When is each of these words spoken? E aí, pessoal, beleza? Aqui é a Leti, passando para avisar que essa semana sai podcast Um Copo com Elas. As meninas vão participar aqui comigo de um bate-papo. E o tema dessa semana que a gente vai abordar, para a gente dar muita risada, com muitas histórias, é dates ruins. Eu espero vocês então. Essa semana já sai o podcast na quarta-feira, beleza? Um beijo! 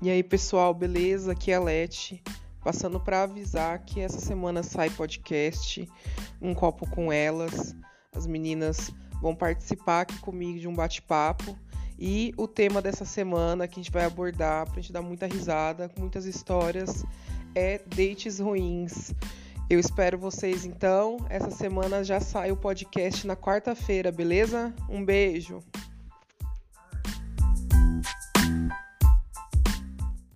E 0.00 0.08
aí, 0.10 0.22
pessoal, 0.22 0.72
beleza? 0.72 1.32
Aqui 1.32 1.50
é 1.50 1.56
a 1.56 1.60
Leti, 1.60 2.22
passando 2.62 3.00
para 3.00 3.24
avisar 3.24 3.80
que 3.80 4.00
essa 4.00 4.20
semana 4.20 4.62
sai 4.62 4.88
podcast 4.90 5.88
Um 6.40 6.54
Copo 6.54 6.88
com 6.88 7.12
Elas. 7.12 7.74
As 8.14 8.24
meninas 8.24 8.92
vão 9.20 9.34
participar 9.34 10.02
aqui 10.02 10.16
comigo 10.20 10.60
de 10.60 10.68
um 10.68 10.72
bate-papo. 10.72 11.58
E 11.98 12.32
o 12.36 12.46
tema 12.46 12.80
dessa 12.80 13.04
semana 13.04 13.66
que 13.66 13.80
a 13.80 13.82
gente 13.82 13.90
vai 13.90 14.04
abordar, 14.04 14.66
para 14.66 14.78
a 14.78 14.80
gente 14.80 14.92
dar 14.92 15.02
muita 15.02 15.26
risada, 15.26 15.88
com 15.88 16.00
muitas 16.00 16.26
histórias, 16.26 17.04
é 17.52 17.78
dates 17.78 18.38
ruins. 18.38 19.12
Eu 19.68 19.80
espero 19.80 20.16
vocês 20.16 20.64
então. 20.64 21.16
Essa 21.28 21.50
semana 21.50 22.04
já 22.04 22.20
sai 22.20 22.52
o 22.52 22.56
podcast 22.56 23.26
na 23.26 23.34
quarta-feira, 23.34 24.12
beleza? 24.12 24.72
Um 24.88 25.04
beijo! 25.04 25.60